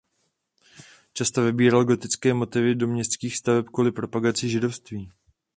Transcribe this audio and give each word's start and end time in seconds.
Často 1.13 1.41
vybíral 1.43 1.85
gotické 1.85 2.33
motivy 2.33 2.75
do 2.75 2.87
městských 2.87 3.37
staveb 3.37 3.65
kvůli 3.73 3.91
propagaci 3.91 4.49
židovství. 4.49 5.11